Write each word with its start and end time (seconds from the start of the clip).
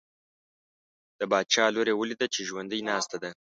د 1.19 1.21
باچا 1.31 1.65
لور 1.73 1.87
یې 1.91 1.95
ولیده 1.97 2.27
چې 2.33 2.41
ژوندی 2.49 2.79
ناسته 2.89 3.17
ده. 3.23 3.29